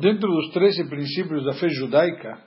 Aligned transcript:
dentro 0.00 0.28
dos 0.28 0.50
13 0.52 0.88
princípios 0.88 1.44
da 1.44 1.54
fé 1.54 1.68
judaica, 1.68 2.38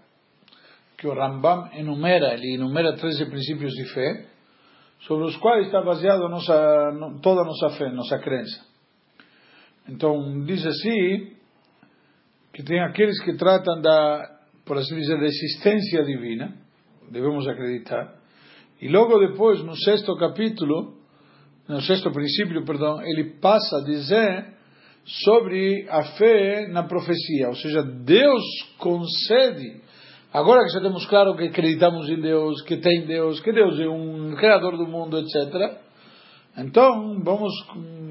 que 0.97 1.07
o 1.07 1.13
Rambam 1.13 1.69
enumera, 1.73 2.33
ele 2.33 2.55
enumera 2.55 2.95
13 2.95 3.25
princípios 3.25 3.71
de 3.73 3.93
fé, 3.93 4.27
sobre 5.01 5.25
os 5.25 5.37
quais 5.37 5.65
está 5.65 5.81
baseada 5.81 6.21
toda 7.21 7.41
a 7.41 7.45
nossa 7.45 7.69
fé, 7.77 7.89
nossa 7.91 8.19
crença. 8.19 8.65
Então, 9.87 10.43
diz 10.43 10.65
assim, 10.65 11.33
que 12.53 12.63
tem 12.63 12.81
aqueles 12.81 13.21
que 13.23 13.35
tratam 13.37 13.81
da, 13.81 14.39
por 14.65 14.77
assim 14.77 14.95
dizer, 14.95 15.17
da 15.17 15.25
existência 15.25 16.03
divina, 16.03 16.53
devemos 17.09 17.47
acreditar, 17.47 18.13
e 18.81 18.87
logo 18.87 19.17
depois, 19.19 19.63
no 19.63 19.75
sexto 19.75 20.15
capítulo, 20.17 20.97
no 21.67 21.81
sexto 21.81 22.11
princípio, 22.11 22.63
perdão, 22.65 23.01
ele 23.01 23.39
passa 23.39 23.77
a 23.77 23.83
dizer 23.83 24.58
sobre 25.09 25.87
a 25.89 26.03
fé 26.17 26.67
na 26.67 26.83
profecia, 26.83 27.47
ou 27.47 27.55
seja, 27.55 27.81
Deus 27.81 28.43
concede. 28.77 29.81
Agora 30.31 30.63
que 30.63 30.73
já 30.73 30.81
temos 30.81 31.07
claro 31.07 31.35
que 31.35 31.45
acreditamos 31.45 32.07
em 32.09 32.21
Deus, 32.21 32.61
que 32.61 32.77
tem 32.77 33.07
Deus, 33.07 33.39
que 33.39 33.51
Deus 33.51 33.79
é 33.79 33.89
um 33.89 34.35
criador 34.35 34.77
do 34.77 34.85
mundo, 34.85 35.17
etc. 35.17 35.79
Então, 36.57 37.19
vamos 37.23 37.51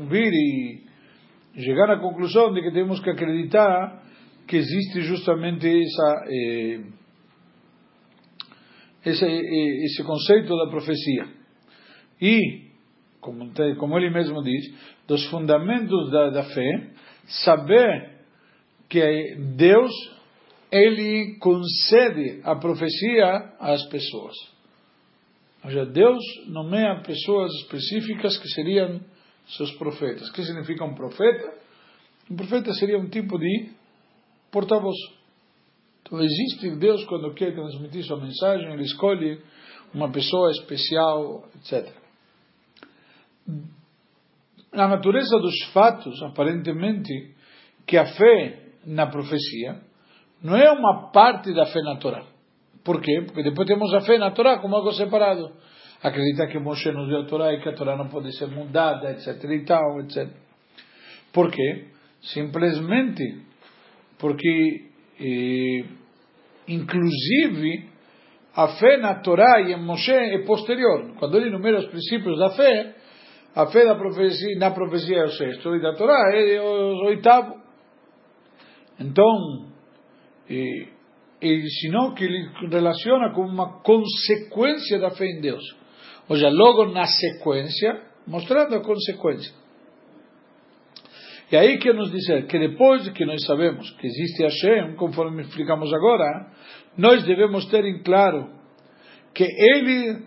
vir 0.09 0.33
e 0.33 0.89
chegar 1.63 1.91
à 1.91 2.01
conclusão 2.01 2.53
de 2.53 2.63
que 2.63 2.73
temos 2.73 2.99
que 3.01 3.11
acreditar 3.11 4.03
que 4.49 4.57
existe 4.57 5.03
justamente 5.03 5.69
essa, 5.69 6.25
eh, 6.29 6.81
esse, 9.07 9.25
eh, 9.25 9.85
esse 9.85 10.03
conceito 10.03 10.57
da 10.57 10.71
profecia. 10.71 11.27
E, 12.21 12.73
como, 13.21 13.53
como 13.79 13.97
ele 13.99 14.11
mesmo 14.11 14.43
diz, 14.43 14.98
dos 15.09 15.25
fundamentos 15.27 16.11
da, 16.11 16.31
da 16.31 16.45
fé, 16.45 16.91
saber 17.27 18.19
que 18.89 19.37
Deus 19.57 19.91
ele 20.71 21.39
concede 21.41 22.43
a 22.45 22.55
profecia 22.57 23.55
às 23.59 23.83
pessoas. 23.89 24.37
Ou 25.65 25.71
seja, 25.71 25.87
Deus 25.87 26.23
nomeia 26.47 27.03
pessoas 27.03 27.51
específicas 27.63 28.37
que 28.39 28.49
seriam 28.49 29.01
seus 29.49 29.73
profetas. 29.73 30.29
O 30.29 30.33
que 30.33 30.43
significa 30.43 30.85
um 30.85 30.95
profeta? 30.95 31.55
Um 32.31 32.37
profeta 32.37 32.73
seria 32.75 32.99
um 32.99 33.09
tipo 33.09 33.39
de 33.39 33.71
porta-voz. 34.53 34.97
Então 36.03 36.21
existe 36.21 36.77
Deus 36.77 37.05
quando 37.07 37.33
quer 37.35 37.55
transmitir 37.55 38.05
sua 38.05 38.21
mensagem, 38.21 38.73
ele 38.73 38.83
escolhe 38.83 39.41
uma 39.93 40.11
pessoa 40.13 40.51
especial, 40.51 41.49
etc. 41.57 41.95
A 44.73 44.87
natureza 44.87 45.39
dos 45.39 45.73
fatos, 45.73 46.23
aparentemente, 46.23 47.35
que 47.87 47.97
a 47.97 48.07
fé 48.07 48.59
na 48.85 49.07
profecia 49.07 49.81
não 50.43 50.57
é 50.57 50.71
uma 50.71 51.11
parte 51.11 51.53
da 51.55 51.67
fé 51.67 51.81
na 51.83 51.97
Torá. 51.97 52.25
Por 52.85 53.01
quê? 53.01 53.23
Porque 53.27 53.43
depois 53.43 53.67
temos 53.67 53.93
a 53.95 54.01
fé 54.03 54.19
na 54.19 54.31
Torá 54.31 54.59
como 54.59 54.77
algo 54.77 54.93
separado. 54.93 55.51
Acreditar 56.03 56.47
que 56.47 56.59
Moshe 56.59 56.93
nos 56.93 57.09
deu 57.09 57.23
a 57.23 57.27
Torá 57.27 57.53
e 57.53 57.61
que 57.61 57.69
a 57.69 57.75
Torá 57.75 57.97
não 57.97 58.09
pode 58.09 58.37
ser 58.37 58.47
mudada, 58.47 59.11
etc. 59.11 59.43
e 59.45 59.65
tal, 59.65 60.01
etc. 60.01 60.29
Por 61.33 61.51
quê? 61.51 61.87
Simplesmente 62.21 63.43
porque, 64.19 64.85
eh, 65.21 65.85
inclusive, 66.69 67.89
a 68.55 68.69
fé 68.69 68.97
na 68.97 69.17
Torá 69.17 69.61
e 69.61 69.73
em 69.73 69.83
Moshe 69.83 70.13
é 70.13 70.39
posterior. 70.45 71.15
Quando 71.19 71.37
ele 71.37 71.49
enumera 71.49 71.79
os 71.79 71.87
princípios 71.87 72.39
da 72.39 72.51
fé, 72.51 72.95
a 73.55 73.67
fé 73.67 73.85
da 73.85 73.95
profecia, 73.95 74.59
na 74.59 74.71
profecia 74.71 75.19
é 75.19 75.25
o 75.25 75.31
sexto 75.31 75.75
e 75.75 75.81
da 75.81 75.95
Torá 75.95 76.33
é 76.35 76.61
o 76.61 77.07
oitavo. 77.07 77.55
Então, 79.01 79.69
e, 80.49 80.89
e 81.41 81.71
senão 81.81 82.15
que 82.15 82.25
ele 82.25 82.49
relaciona 82.71 83.33
com 83.33 83.43
uma 83.43 83.81
consequência 83.83 84.99
da 84.99 85.11
fé 85.11 85.27
em 85.27 85.41
Deus. 85.41 85.63
Ou 86.29 86.37
seja, 86.37 86.51
logo 86.51 86.87
na 86.87 87.05
sequência, 87.05 88.03
mostrando 88.27 88.75
a 88.75 88.81
consequência. 88.81 89.53
E 91.51 91.57
aí 91.57 91.79
quer 91.79 91.95
nos 91.95 92.11
dizer 92.11 92.47
que 92.47 92.59
depois 92.59 93.09
que 93.11 93.25
nós 93.25 93.43
sabemos 93.47 93.91
que 93.93 94.07
existe 94.07 94.43
Hashem, 94.43 94.97
conforme 94.97 95.43
explicamos 95.43 95.93
agora, 95.95 96.53
nós 96.97 97.25
devemos 97.25 97.65
ter 97.67 97.85
em 97.87 98.03
claro 98.03 98.51
que 99.33 99.45
Ele 99.45 100.23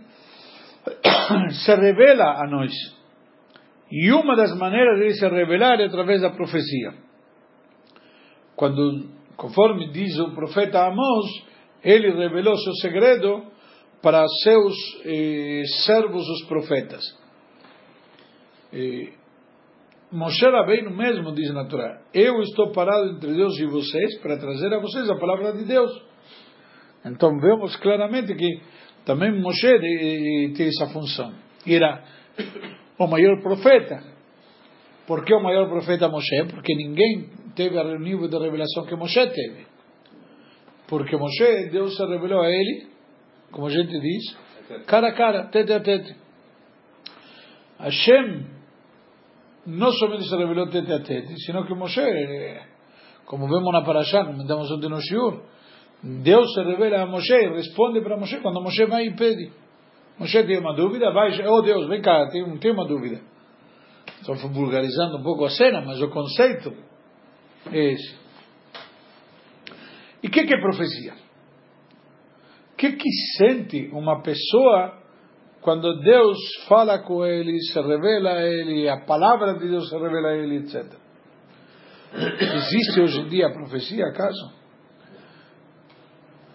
se 1.63 1.75
revela 1.75 2.41
a 2.41 2.47
nós. 2.49 2.71
E 3.91 4.11
uma 4.13 4.35
das 4.35 4.55
maneiras 4.57 4.99
de 4.99 5.13
se 5.19 5.27
revelar 5.27 5.79
é 5.81 5.85
através 5.85 6.21
da 6.21 6.29
profecia. 6.29 6.93
Quando, 8.55 9.09
conforme 9.35 9.91
diz 9.91 10.17
o 10.19 10.33
profeta 10.33 10.85
Amós, 10.85 11.25
ele 11.83 12.11
revelou 12.11 12.55
seu 12.57 12.73
segredo 12.75 13.43
para 14.01 14.25
seus 14.43 14.73
eh, 15.05 15.63
servos, 15.85 16.27
os 16.27 16.47
profetas. 16.47 17.03
E, 18.73 19.09
Moshe 20.11 20.45
Rabbeinu 20.45 20.91
mesmo 20.91 21.33
diz 21.33 21.53
na 21.53 21.65
Torá, 21.65 22.01
eu 22.13 22.41
estou 22.41 22.71
parado 22.71 23.11
entre 23.11 23.33
Deus 23.33 23.57
e 23.59 23.65
vocês 23.65 24.19
para 24.21 24.37
trazer 24.37 24.73
a 24.73 24.79
vocês 24.79 25.09
a 25.09 25.15
palavra 25.15 25.53
de 25.53 25.63
Deus. 25.63 25.91
Então 27.05 27.39
vemos 27.39 27.75
claramente 27.77 28.35
que 28.35 28.61
também 29.05 29.31
Moshe 29.39 29.69
tem 30.55 30.67
essa 30.67 30.87
função. 30.93 31.33
Era 31.65 32.03
o 33.05 33.07
maior 33.07 33.41
profeta. 33.41 34.03
Por 35.07 35.25
que 35.25 35.33
o 35.33 35.41
maior 35.41 35.67
profeta 35.67 36.07
Moshe? 36.07 36.45
Porque 36.49 36.73
ninguém 36.75 37.29
teve 37.55 37.77
o 37.77 37.99
nível 37.99 38.27
de 38.27 38.37
revelação 38.37 38.85
que 38.85 38.95
Moshe 38.95 39.27
teve. 39.27 39.65
Porque 40.87 41.15
Moshe, 41.17 41.69
Deus 41.71 41.95
se 41.95 42.05
revelou 42.05 42.41
a 42.41 42.49
ele, 42.49 42.87
como 43.51 43.67
a 43.67 43.69
gente 43.69 43.99
diz, 43.99 44.37
cara 44.85 45.09
a 45.09 45.13
cara, 45.13 45.43
tete 45.45 45.73
a 45.73 45.79
tete. 45.79 46.15
Hashem 47.79 48.45
não 49.65 49.91
somente 49.91 50.27
se 50.27 50.35
revelou 50.35 50.69
tete 50.69 50.91
a 50.91 50.99
tete, 50.99 51.33
sino 51.45 51.65
que 51.65 51.73
Moshe, 51.73 52.01
como 53.25 53.47
vemos 53.47 53.71
na 53.73 53.83
Parashá, 53.83 54.25
comentamos 54.25 54.71
ontem 54.71 54.89
no 54.89 55.01
Shiur, 55.01 55.41
Deus 56.03 56.53
se 56.53 56.63
revela 56.63 57.03
a 57.03 57.05
Moshe 57.05 57.33
e 57.33 57.49
responde 57.49 58.01
para 58.01 58.17
Moshe 58.17 58.39
quando 58.39 58.61
Moshe 58.61 58.85
vai 58.85 59.05
e 59.05 59.15
pede. 59.15 59.51
Moshe 60.21 60.43
tem 60.43 60.59
uma 60.59 60.75
dúvida, 60.75 61.11
vai, 61.11 61.31
oh 61.47 61.63
Deus, 61.63 61.87
vem 61.87 61.99
cá, 61.99 62.27
tem, 62.27 62.45
tem 62.59 62.71
uma 62.71 62.87
dúvida. 62.87 63.19
Estou 64.19 64.35
vulgarizando 64.35 65.17
um 65.17 65.23
pouco 65.23 65.45
a 65.45 65.49
cena, 65.49 65.81
mas 65.81 65.99
o 65.99 66.11
conceito 66.11 66.71
é 67.71 67.93
esse. 67.93 68.15
E 70.21 70.27
o 70.27 70.29
que, 70.29 70.43
que 70.45 70.53
é 70.53 70.61
profecia? 70.61 71.13
O 72.73 72.75
que, 72.77 72.91
que 72.91 73.09
sente 73.35 73.89
uma 73.93 74.21
pessoa 74.21 75.01
quando 75.59 75.99
Deus 76.01 76.37
fala 76.67 76.99
com 76.99 77.25
ele, 77.25 77.59
se 77.59 77.81
revela 77.81 78.33
a 78.33 78.47
ele, 78.47 78.87
a 78.87 79.03
palavra 79.03 79.55
de 79.55 79.67
Deus 79.67 79.89
se 79.89 79.95
revela 79.95 80.27
a 80.27 80.37
ele, 80.37 80.57
etc. 80.57 80.85
Existe 82.13 83.01
hoje 83.01 83.21
em 83.21 83.27
dia 83.27 83.47
a 83.47 83.53
profecia, 83.53 84.05
acaso? 84.05 84.53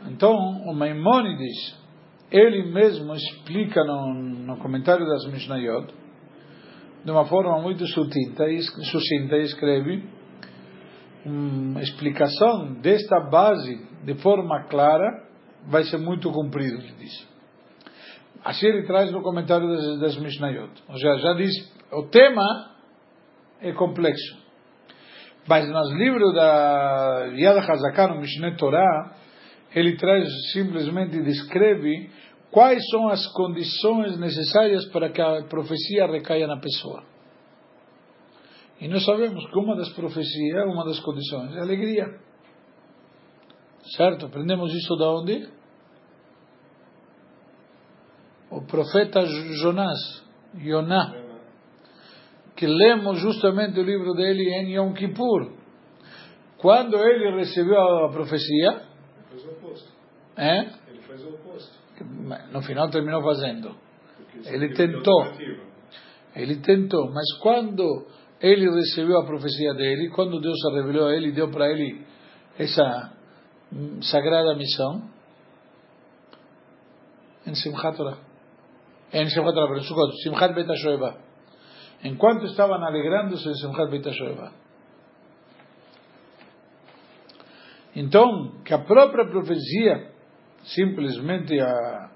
Então, 0.08 0.32
o 0.36 0.72
Maimônides, 0.72 1.85
ele 2.30 2.72
mesmo 2.72 3.14
explica 3.14 3.82
no, 3.84 4.14
no 4.14 4.56
comentário 4.58 5.06
das 5.06 5.26
Mishnayot, 5.26 5.92
de 7.04 7.10
uma 7.10 7.24
forma 7.24 7.60
muito 7.60 7.86
sucinta, 7.86 8.48
e 8.48 9.42
escreve 9.42 10.04
uma 11.24 11.80
explicação 11.80 12.74
desta 12.80 13.20
base 13.30 13.86
de 14.04 14.14
forma 14.14 14.64
clara, 14.64 15.24
vai 15.66 15.84
ser 15.84 15.98
muito 15.98 16.30
cumprido, 16.30 16.78
ele 16.78 16.94
diz. 16.98 17.28
Assim 18.44 18.66
ele 18.66 18.86
traz 18.86 19.10
no 19.10 19.22
comentário 19.22 19.68
das, 19.68 20.00
das 20.00 20.16
Mishnayot. 20.18 20.70
Ou 20.88 20.96
seja, 20.96 21.18
já 21.18 21.32
diz, 21.34 21.52
o 21.92 22.04
tema 22.04 22.76
é 23.60 23.72
complexo. 23.72 24.46
Mas 25.48 25.68
nos 25.68 25.92
livros 25.94 26.34
da 26.34 27.28
Yad 27.34 27.58
HaZaká, 27.58 28.08
no 28.08 28.20
Mishneh 28.20 28.56
Torah, 28.56 29.16
ele 29.78 29.96
traz, 29.96 30.28
simplesmente 30.52 31.22
descreve 31.22 32.10
quais 32.50 32.82
são 32.90 33.08
as 33.08 33.26
condições 33.32 34.18
necessárias 34.18 34.86
para 34.86 35.10
que 35.10 35.20
a 35.20 35.42
profecia 35.44 36.06
recaia 36.06 36.46
na 36.46 36.58
pessoa. 36.58 37.04
E 38.80 38.88
nós 38.88 39.04
sabemos 39.04 39.44
que 39.50 39.58
uma 39.58 39.76
das 39.76 39.90
profecias, 39.90 40.64
uma 40.66 40.84
das 40.84 40.98
condições, 41.00 41.54
é 41.54 41.60
a 41.60 41.62
alegria. 41.62 42.06
Certo? 43.96 44.26
Aprendemos 44.26 44.74
isso 44.74 44.96
da 44.96 45.10
onde? 45.10 45.48
o 48.50 48.62
profeta 48.62 49.24
Jonás, 49.60 50.24
Yoná, 50.58 51.14
que 52.56 52.66
lemos 52.66 53.18
justamente 53.20 53.78
o 53.78 53.82
livro 53.82 54.14
dele 54.14 54.48
em 54.54 54.76
Yom 54.76 54.94
Kippur. 54.94 55.52
Quando 56.58 56.96
ele 56.96 57.36
recebeu 57.36 57.78
a 57.78 58.10
profecia, 58.10 58.70
ele 58.70 59.24
fez 59.28 59.44
o 59.44 59.50
oposto. 59.50 59.92
É? 60.36 60.58
Ele 60.60 61.00
fez 61.06 61.24
o 61.24 61.28
oposto. 61.30 61.78
No 62.52 62.62
final 62.62 62.90
terminou 62.90 63.22
fazendo. 63.22 63.74
Ele 64.44 64.74
tentou. 64.74 65.32
Ele 66.34 66.56
tentou, 66.56 67.10
mas 67.12 67.24
quando 67.40 68.06
ele 68.40 68.70
recebeu 68.70 69.18
a 69.18 69.24
profecia 69.24 69.72
dele, 69.72 70.10
quando 70.10 70.40
Deus 70.40 70.54
se 70.60 70.70
revelou 70.74 71.06
a 71.08 71.14
ele, 71.14 71.32
deu 71.32 71.50
para 71.50 71.70
ele 71.70 72.04
essa 72.58 73.12
sagrada 74.02 74.54
missão? 74.54 75.02
Em 77.46 77.54
Simchat 77.54 77.96
Torah. 77.96 78.18
Em 79.12 79.28
Simchat 79.30 79.54
Torah, 79.54 79.80
Sukkot, 79.80 80.22
Simchat 80.22 80.54
Bet 80.54 80.70
HaShoeva. 80.70 81.16
Enquanto 82.04 82.44
estavam 82.44 82.84
alegrando-se 82.84 83.48
em 83.48 83.54
Simchat 83.54 83.90
Bet 83.90 84.06
HaShoeva. 84.06 84.52
Então, 87.94 88.60
que 88.62 88.74
a 88.74 88.78
própria 88.78 89.26
profecia, 89.26 90.12
simplesmente 90.74 91.58
a. 91.60 92.10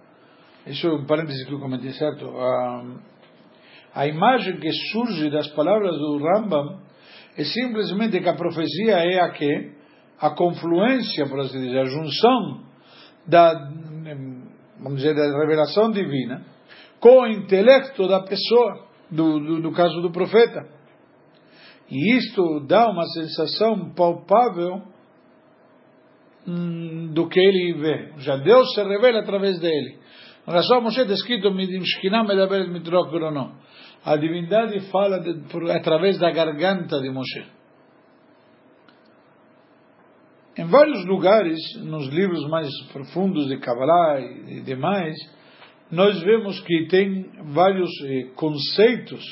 Isso 0.67 0.87
é 0.87 0.93
um 0.93 1.06
parênteses 1.06 1.47
que 1.47 1.52
eu 1.52 1.58
comentei, 1.58 1.93
certo? 1.93 2.29
A, 2.29 2.85
a 3.94 4.06
imagem 4.06 4.58
que 4.58 4.70
surge 4.93 5.31
das 5.31 5.49
palavras 5.49 5.97
do 5.97 6.19
Rambam 6.19 6.81
é 7.37 7.44
simplesmente 7.44 8.20
que 8.20 8.29
a 8.29 8.37
profecia 8.37 8.97
é 8.99 9.20
a 9.20 9.31
que? 9.31 9.73
A 10.20 10.31
confluência, 10.31 11.26
por 11.26 11.41
assim 11.41 11.61
dizer, 11.61 11.79
a 11.79 11.85
junção 11.87 12.64
da, 13.26 13.52
vamos 14.79 14.99
dizer, 14.99 15.14
da 15.14 15.38
revelação 15.38 15.91
divina 15.91 16.44
com 17.00 17.23
o 17.23 17.26
intelecto 17.26 18.06
da 18.06 18.20
pessoa, 18.20 18.87
do, 19.11 19.41
do, 19.41 19.62
do 19.62 19.73
caso 19.73 20.00
do 20.02 20.12
profeta. 20.12 20.69
E 21.91 22.17
isto 22.17 22.61
dá 22.69 22.88
uma 22.88 23.05
sensação 23.06 23.91
palpável 23.94 24.76
hum, 24.76 24.82
do 27.12 27.29
que 27.29 27.41
ele 27.41 27.75
vê. 27.75 28.12
Já 28.19 28.37
Deus 28.37 28.75
se 28.75 28.82
revela 28.82 29.20
através 29.20 29.58
dele. 29.61 29.99
Olha 30.47 30.62
só, 30.62 30.81
Moshe 30.81 31.00
está 31.00 31.12
escrito, 31.14 31.49
a 34.05 34.17
divindade 34.17 34.81
fala 34.91 35.20
de, 35.20 35.35
por, 35.50 35.70
através 35.70 36.19
da 36.19 36.31
garganta 36.31 37.00
de 37.00 37.11
Moshe. 37.11 37.44
Em 40.56 40.64
vários 40.64 41.05
lugares, 41.06 41.58
nos 41.85 42.08
livros 42.08 42.49
mais 42.49 42.69
profundos 42.93 43.47
de 43.49 43.58
Kabbalah 43.58 44.20
e 44.20 44.61
demais, 44.62 45.17
nós 45.91 46.20
vemos 46.23 46.61
que 46.61 46.87
tem 46.87 47.31
vários 47.52 47.91
eh, 48.05 48.31
conceitos 48.35 49.23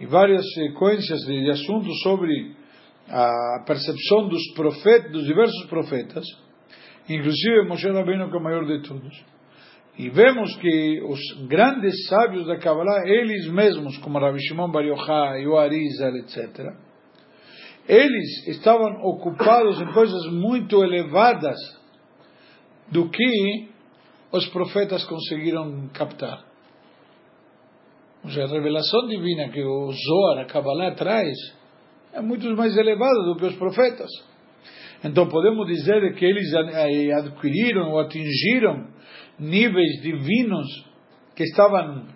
e 0.00 0.06
várias 0.06 0.44
sequências 0.54 1.20
de, 1.20 1.44
de 1.44 1.50
assuntos 1.50 2.00
sobre 2.02 2.54
a 3.08 3.64
percepção 3.66 4.28
dos 4.28 4.42
profetas, 4.54 5.12
dos 5.12 5.24
diversos 5.24 5.66
profetas, 5.66 6.24
inclusive 7.08 7.68
Moshe 7.68 7.88
Rabbeinu 7.88 8.28
que 8.28 8.36
é 8.36 8.38
o 8.38 8.42
maior 8.42 8.64
de 8.64 8.82
todos. 8.82 9.24
E 9.96 10.08
vemos 10.10 10.56
que 10.56 11.02
os 11.02 11.46
grandes 11.46 12.06
sábios 12.08 12.46
da 12.46 12.58
Kabbalah, 12.58 13.06
eles 13.06 13.46
mesmos, 13.48 13.96
como 13.98 14.18
Rabi 14.18 14.40
Shimon 14.40 14.70
Bar 14.70 14.84
Yochai, 14.84 15.46
o 15.46 15.56
Arizal, 15.56 16.16
etc., 16.16 16.74
eles 17.86 18.48
estavam 18.48 18.90
ocupados 19.02 19.80
em 19.80 19.92
coisas 19.92 20.26
muito 20.32 20.82
elevadas 20.82 21.56
do 22.90 23.08
que 23.08 23.68
os 24.32 24.46
profetas 24.48 25.04
conseguiram 25.04 25.88
captar. 25.92 26.44
Ou 28.24 28.30
seja, 28.30 28.46
a 28.46 28.48
revelação 28.48 29.06
divina 29.06 29.50
que 29.50 29.62
o 29.62 29.92
Zohar, 29.92 30.38
a 30.42 30.46
Kabbalah, 30.46 30.94
traz 30.94 31.36
é 32.12 32.20
muito 32.20 32.48
mais 32.56 32.76
elevada 32.76 33.22
do 33.24 33.36
que 33.36 33.44
os 33.44 33.56
profetas. 33.56 34.10
Então 35.04 35.28
podemos 35.28 35.66
dizer 35.66 36.14
que 36.14 36.24
eles 36.24 36.50
adquiriram 37.18 37.90
ou 37.90 38.00
atingiram 38.00 38.88
níveis 39.38 40.00
divinos 40.00 40.66
que 41.36 41.42
estavam 41.44 42.06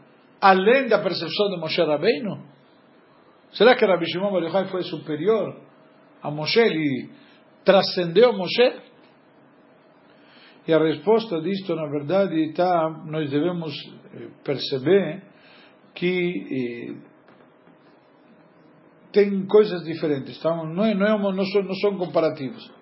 além 0.40 0.88
da 0.88 0.98
percepção 0.98 1.50
de 1.50 1.58
Moshe 1.58 1.82
Rabbeinu? 1.82 2.42
Será 3.52 3.76
que 3.76 3.84
Rabbi 3.84 4.06
Shimon 4.06 4.32
Bar 4.32 4.42
Yochai 4.42 4.68
foi 4.68 4.82
superior 4.84 5.60
a 6.22 6.30
Moshe? 6.30 6.60
Ele 6.60 7.10
transcendeu 7.62 8.32
Moshe? 8.32 8.88
E 10.66 10.72
a 10.72 10.78
resposta 10.78 11.40
disto, 11.40 11.74
na 11.74 11.86
verdade, 11.86 12.40
está, 12.50 12.90
nós 13.06 13.30
devemos 13.30 13.72
eh, 14.14 14.28
perceber 14.44 15.22
que 15.94 16.14
eh, 16.50 17.08
tem 19.12 19.46
coisas 19.46 19.82
diferentes, 19.84 20.38
tá? 20.40 20.54
não, 20.54 20.84
é, 20.84 20.94
não, 20.94 21.06
é 21.06 21.34
não, 21.34 21.44
são, 21.46 21.62
não 21.62 21.74
são 21.74 21.96
comparativos. 21.96 22.77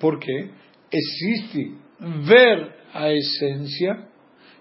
Porque 0.00 0.50
existe 0.92 1.76
ver 2.00 2.76
a 2.94 3.12
essência 3.12 4.08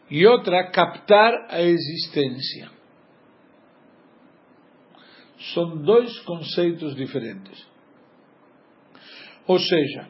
e 0.09 0.25
outra 0.25 0.69
captar 0.71 1.47
a 1.49 1.61
existência. 1.61 2.69
São 5.53 5.77
dois 5.77 6.19
conceitos 6.21 6.95
diferentes. 6.95 7.67
Ou 9.45 9.59
seja, 9.59 10.09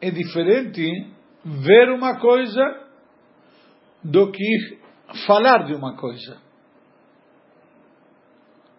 é 0.00 0.10
diferente 0.10 1.10
ver 1.44 1.90
uma 1.90 2.18
coisa 2.20 2.88
do 4.02 4.30
que 4.30 4.78
falar 5.26 5.64
de 5.64 5.74
uma 5.74 5.96
coisa. 5.96 6.40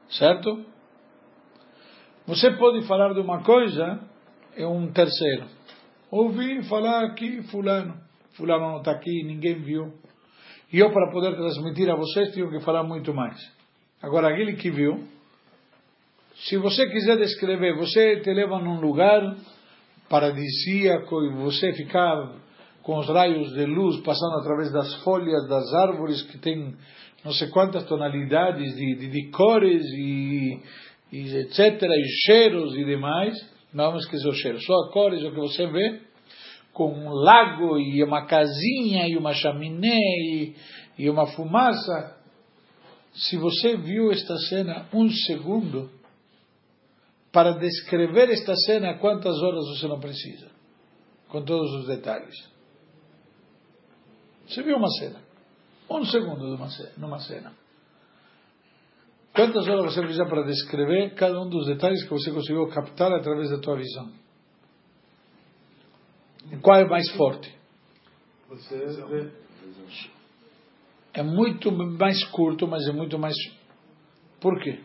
Certo? 0.09 0.65
Você 2.25 2.51
pode 2.51 2.87
falar 2.87 3.13
de 3.13 3.19
uma 3.19 3.43
coisa, 3.43 3.99
é 4.55 4.65
um 4.65 4.91
terceiro. 4.91 5.45
Ouvi 6.11 6.63
falar 6.63 7.05
aqui, 7.05 7.41
fulano. 7.43 7.95
Fulano 8.33 8.71
não 8.71 8.77
está 8.79 8.91
aqui, 8.91 9.23
ninguém 9.23 9.55
viu. 9.55 9.93
E 10.71 10.79
eu, 10.79 10.91
para 10.91 11.11
poder 11.11 11.35
transmitir 11.35 11.89
a 11.89 11.95
vocês, 11.95 12.31
tenho 12.33 12.49
que 12.49 12.59
falar 12.61 12.83
muito 12.83 13.13
mais. 13.13 13.37
Agora, 14.01 14.29
aquele 14.29 14.53
que 14.53 14.69
viu, 14.69 15.03
se 16.35 16.57
você 16.57 16.87
quiser 16.89 17.17
descrever, 17.17 17.75
você 17.75 18.19
te 18.21 18.33
leva 18.33 18.59
num 18.59 18.79
lugar 18.79 19.35
paradisíaco 20.09 21.23
e 21.23 21.33
você 21.35 21.73
ficar 21.73 22.33
com 22.81 22.97
os 22.97 23.07
raios 23.07 23.53
de 23.53 23.65
luz 23.65 24.01
passando 24.01 24.39
através 24.39 24.71
das 24.71 25.03
folhas 25.03 25.47
das 25.47 25.73
árvores 25.73 26.21
que 26.23 26.37
tem 26.37 26.75
não 27.23 27.31
sei 27.31 27.47
quantas 27.49 27.85
tonalidades 27.85 28.75
de, 28.75 28.95
de, 28.95 29.07
de 29.07 29.31
cores 29.31 29.85
e, 29.93 30.59
e 31.11 31.37
etc, 31.37 31.81
e 31.81 32.07
cheiros 32.25 32.75
e 32.75 32.83
demais 32.83 33.52
não 33.73 33.97
esquecer 33.97 34.27
o 34.27 34.33
cheiro, 34.33 34.59
só 34.61 34.73
a 34.73 34.91
cores, 34.91 35.23
o 35.23 35.31
que 35.31 35.39
você 35.39 35.67
vê, 35.67 36.01
com 36.71 36.91
um 36.91 37.09
lago 37.09 37.77
e 37.77 38.03
uma 38.03 38.25
casinha 38.25 39.07
e 39.07 39.17
uma 39.17 39.33
chaminé 39.33 39.97
e, 39.97 40.55
e 40.97 41.09
uma 41.09 41.27
fumaça. 41.27 42.17
Se 43.13 43.37
você 43.37 43.77
viu 43.77 44.11
esta 44.11 44.37
cena 44.37 44.87
um 44.93 45.09
segundo, 45.09 45.89
para 47.33 47.53
descrever 47.53 48.29
esta 48.29 48.55
cena, 48.55 48.99
quantas 48.99 49.35
horas 49.41 49.67
você 49.67 49.87
não 49.87 49.99
precisa? 49.99 50.51
Com 51.29 51.43
todos 51.43 51.73
os 51.81 51.87
detalhes. 51.87 52.35
Você 54.47 54.61
viu 54.61 54.77
uma 54.77 54.89
cena. 54.91 55.19
Um 55.89 56.05
segundo 56.05 56.45
numa 56.95 57.19
cena. 57.19 57.53
Quantas 59.33 59.67
horas 59.67 59.93
você 59.93 60.01
precisa 60.01 60.25
para 60.25 60.43
descrever 60.43 61.15
cada 61.15 61.41
um 61.41 61.49
dos 61.49 61.65
detalhes 61.65 62.03
que 62.03 62.09
você 62.09 62.31
conseguiu 62.31 62.67
captar 62.67 63.11
através 63.11 63.49
da 63.49 63.59
tua 63.59 63.75
visão? 63.75 64.11
Qual 66.61 66.77
é 66.77 66.85
mais 66.85 67.09
forte? 67.13 67.51
É 71.15 71.23
muito 71.23 71.71
mais 71.71 72.23
curto, 72.25 72.67
mas 72.67 72.87
é 72.87 72.91
muito 72.91 73.17
mais. 73.17 73.35
Por 74.39 74.59
quê? 74.61 74.79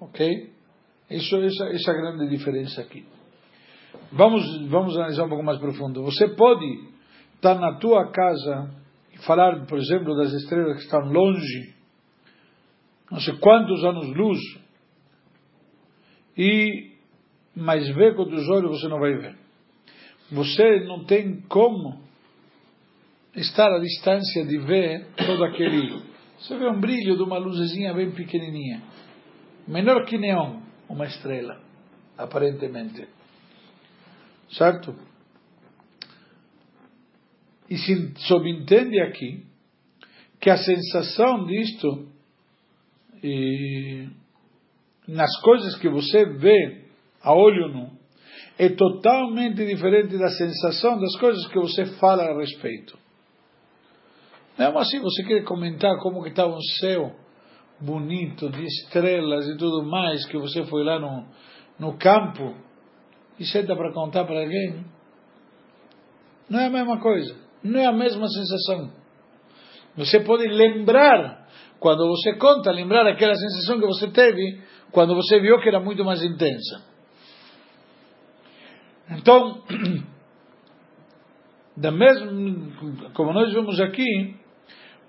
Ok? 0.00 0.52
Isso, 1.10 1.36
essa, 1.36 1.66
essa 1.66 1.90
é 1.92 1.94
a 1.94 1.96
grande 1.96 2.28
diferença 2.28 2.80
aqui. 2.80 3.06
Vamos, 4.10 4.42
vamos 4.68 4.96
analisar 4.96 5.24
um 5.24 5.28
pouco 5.28 5.44
mais 5.44 5.60
profundo. 5.60 6.02
Você 6.02 6.28
pode 6.34 6.66
estar 7.36 7.54
na 7.60 7.78
tua 7.78 8.10
casa 8.10 8.74
e 9.12 9.18
falar, 9.18 9.66
por 9.66 9.78
exemplo, 9.78 10.16
das 10.16 10.32
estrelas 10.32 10.78
que 10.78 10.82
estão 10.82 11.00
longe 11.00 11.75
não 13.16 13.22
sei 13.22 13.34
quantos 13.38 13.82
anos-luz, 13.82 14.38
e 16.36 16.90
mas 17.54 17.88
ver 17.94 18.14
com 18.14 18.24
os 18.24 18.48
olhos 18.50 18.78
você 18.78 18.88
não 18.88 19.00
vai 19.00 19.16
ver. 19.16 19.34
Você 20.30 20.80
não 20.80 21.06
tem 21.06 21.40
como 21.48 21.98
estar 23.34 23.72
à 23.72 23.78
distância 23.78 24.44
de 24.44 24.58
ver 24.58 25.06
todo 25.16 25.42
aquele. 25.44 26.02
Você 26.38 26.58
vê 26.58 26.68
um 26.68 26.78
brilho 26.78 27.16
de 27.16 27.22
uma 27.22 27.38
luzinha 27.38 27.94
bem 27.94 28.10
pequenininha, 28.10 28.82
menor 29.66 30.04
que 30.04 30.18
neon, 30.18 30.60
uma 30.86 31.06
estrela, 31.06 31.58
aparentemente. 32.18 33.08
Certo? 34.50 34.94
E 37.70 37.78
se 37.78 38.12
subentende 38.18 39.00
aqui 39.00 39.42
que 40.38 40.50
a 40.50 40.58
sensação 40.58 41.46
disto 41.46 42.14
e 43.22 44.08
nas 45.08 45.40
coisas 45.40 45.76
que 45.76 45.88
você 45.88 46.24
vê 46.24 46.84
a 47.22 47.34
olho 47.34 47.68
nu 47.68 47.90
é 48.58 48.68
totalmente 48.70 49.64
diferente 49.64 50.16
da 50.16 50.28
sensação 50.28 50.98
das 50.98 51.14
coisas 51.18 51.46
que 51.48 51.58
você 51.58 51.86
fala 51.98 52.24
a 52.24 52.38
respeito. 52.38 52.98
Não 54.58 54.78
assim, 54.78 55.00
você 55.00 55.22
quer 55.24 55.44
comentar 55.44 55.98
como 56.00 56.22
que 56.22 56.30
está 56.30 56.46
um 56.46 56.60
céu 56.80 57.14
bonito, 57.80 58.48
de 58.48 58.64
estrelas 58.64 59.46
e 59.48 59.56
tudo 59.58 59.84
mais, 59.84 60.26
que 60.26 60.38
você 60.38 60.64
foi 60.64 60.82
lá 60.82 60.98
no, 60.98 61.26
no 61.78 61.98
campo 61.98 62.54
e 63.38 63.44
senta 63.44 63.76
para 63.76 63.92
contar 63.92 64.24
para 64.24 64.40
alguém, 64.40 64.84
não 66.48 66.60
é 66.60 66.66
a 66.66 66.70
mesma 66.70 66.98
coisa, 66.98 67.36
não 67.62 67.78
é 67.78 67.86
a 67.86 67.92
mesma 67.92 68.26
sensação. 68.28 68.92
Você 69.96 70.20
pode 70.20 70.46
lembrar, 70.46 71.45
quando 71.78 72.06
você 72.08 72.34
conta, 72.34 72.70
lembrar 72.70 73.06
aquela 73.06 73.34
sensação 73.34 73.78
que 73.78 73.86
você 73.86 74.10
teve 74.10 74.60
quando 74.90 75.14
você 75.14 75.40
viu 75.40 75.60
que 75.60 75.68
era 75.68 75.80
muito 75.80 76.04
mais 76.04 76.22
intensa. 76.22 76.82
Então, 79.10 79.62
da 81.76 81.92
mesma, 81.92 82.32
como 83.14 83.32
nós 83.32 83.52
vemos 83.52 83.80
aqui, 83.80 84.36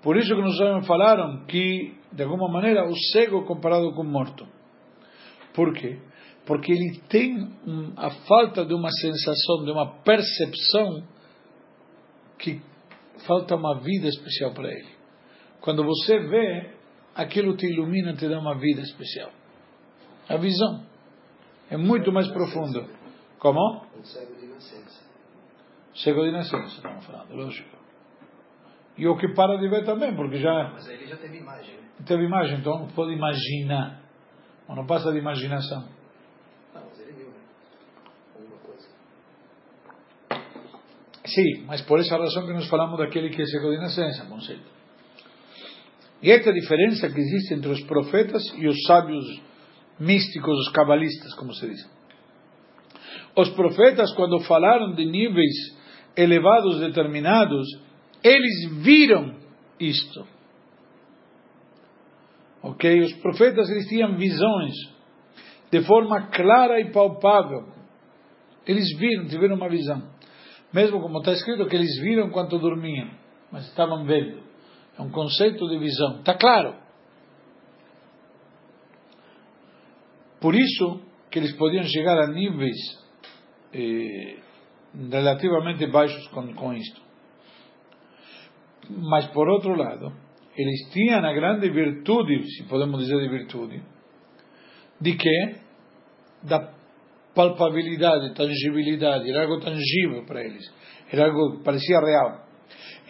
por 0.02 0.16
isso 0.16 0.34
que 0.34 0.42
nos 0.42 0.86
falaram 0.86 1.44
que, 1.46 1.94
de 2.12 2.22
alguma 2.22 2.50
maneira, 2.50 2.88
o 2.88 2.94
cego 3.12 3.44
comparado 3.44 3.92
com 3.94 4.02
o 4.02 4.04
morto. 4.04 4.46
Por 5.54 5.72
quê? 5.72 5.98
Porque 6.46 6.70
ele 6.70 7.00
tem 7.08 7.50
a 7.96 8.10
falta 8.10 8.64
de 8.64 8.74
uma 8.74 8.90
sensação, 8.90 9.64
de 9.64 9.72
uma 9.72 10.00
percepção 10.02 11.02
que 12.38 12.60
falta 13.26 13.56
uma 13.56 13.80
vida 13.80 14.06
especial 14.06 14.54
para 14.54 14.70
ele. 14.70 14.97
Quando 15.60 15.84
você 15.84 16.18
vê, 16.18 16.70
aquilo 17.14 17.56
te 17.56 17.66
ilumina, 17.66 18.14
te 18.14 18.28
dá 18.28 18.38
uma 18.38 18.56
vida 18.58 18.80
especial. 18.80 19.30
A 20.28 20.36
visão 20.36 20.86
é 21.70 21.76
muito 21.76 22.12
mais 22.12 22.28
profundo. 22.28 22.88
Como? 23.38 23.84
Um 23.96 24.04
cego 24.04 24.34
de 24.36 24.46
nascença. 24.46 25.02
Cego 25.94 26.24
de 26.24 26.32
nascença, 26.32 26.76
estamos 26.76 27.04
falando, 27.04 27.34
lógico. 27.34 27.76
E 28.96 29.06
o 29.06 29.16
que 29.16 29.28
para 29.34 29.56
de 29.58 29.68
ver 29.68 29.84
também, 29.84 30.14
porque 30.14 30.38
já. 30.38 30.70
Mas 30.72 30.88
ele 30.88 31.06
já 31.06 31.16
teve 31.16 31.38
imagem, 31.38 31.74
né? 31.76 31.88
Teve 32.04 32.24
imagem, 32.24 32.58
então 32.58 32.88
pode 32.94 33.12
imaginar. 33.12 34.02
Mas 34.66 34.76
não 34.76 34.86
passa 34.86 35.12
de 35.12 35.18
imaginação. 35.18 35.88
Não, 36.74 36.84
mas 36.84 37.00
ele 37.00 37.12
viu, 37.12 37.28
né? 37.28 37.40
Alguma 38.34 38.58
coisa. 38.58 38.88
Sim, 41.24 41.64
mas 41.66 41.80
por 41.82 42.00
essa 42.00 42.16
razão 42.16 42.44
que 42.44 42.52
nós 42.52 42.68
falamos 42.68 42.98
daquele 42.98 43.30
que 43.30 43.40
é 43.40 43.46
cego 43.46 43.70
de 43.70 43.78
nascença, 43.78 44.26
conceito. 44.26 44.77
E 46.22 46.30
esta 46.30 46.52
diferença 46.52 47.08
que 47.08 47.20
existe 47.20 47.54
entre 47.54 47.70
os 47.70 47.82
profetas 47.84 48.42
e 48.56 48.66
os 48.66 48.82
sábios 48.86 49.24
místicos, 49.98 50.58
os 50.58 50.68
cabalistas, 50.70 51.34
como 51.34 51.52
se 51.54 51.68
diz. 51.68 51.90
Os 53.36 53.50
profetas, 53.50 54.12
quando 54.14 54.40
falaram 54.40 54.94
de 54.94 55.04
níveis 55.04 55.54
elevados 56.16 56.80
determinados, 56.80 57.66
eles 58.22 58.82
viram 58.82 59.36
isto. 59.78 60.26
Ok? 62.62 63.00
Os 63.00 63.12
profetas 63.14 63.70
eles 63.70 63.86
tinham 63.86 64.16
visões 64.16 64.74
de 65.70 65.82
forma 65.82 66.28
clara 66.28 66.80
e 66.80 66.90
palpável. 66.90 67.72
Eles 68.66 68.88
viram, 68.98 69.28
tiveram 69.28 69.54
uma 69.54 69.68
visão. 69.68 70.02
Mesmo 70.72 71.00
como 71.00 71.18
está 71.18 71.32
escrito 71.32 71.66
que 71.66 71.76
eles 71.76 71.98
viram 72.00 72.26
enquanto 72.26 72.58
dormiam, 72.58 73.10
mas 73.52 73.66
estavam 73.66 74.04
vendo. 74.04 74.47
É 74.98 75.02
um 75.02 75.10
conceito 75.10 75.68
de 75.68 75.78
visão. 75.78 76.18
Está 76.18 76.34
claro. 76.34 76.74
Por 80.40 80.54
isso 80.54 81.00
que 81.30 81.38
eles 81.38 81.56
podiam 81.56 81.84
chegar 81.84 82.18
a 82.18 82.26
níveis 82.26 82.76
eh, 83.72 84.38
relativamente 85.10 85.86
baixos 85.86 86.26
com, 86.28 86.52
com 86.54 86.74
isto. 86.74 87.00
Mas 88.90 89.26
por 89.28 89.48
outro 89.48 89.74
lado, 89.74 90.12
eles 90.56 90.90
tinham 90.92 91.24
a 91.24 91.32
grande 91.32 91.70
virtude, 91.70 92.42
se 92.50 92.64
podemos 92.64 93.00
dizer 93.00 93.18
de 93.18 93.28
virtude, 93.28 93.82
de 95.00 95.16
que 95.16 95.56
da 96.42 96.72
palpabilidade, 97.34 98.34
tangibilidade, 98.34 99.30
era 99.30 99.42
algo 99.42 99.60
tangível 99.60 100.24
para 100.26 100.42
eles, 100.42 100.64
era 101.12 101.26
algo 101.26 101.58
que 101.58 101.64
parecia 101.64 102.00
real. 102.00 102.47